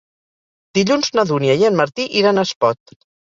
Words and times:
Dilluns 0.77 1.11
na 1.17 1.25
Dúnia 1.33 1.59
i 1.61 1.67
en 1.69 1.77
Martí 1.83 2.07
iran 2.23 2.41
a 2.41 2.47
Espot. 2.51 2.97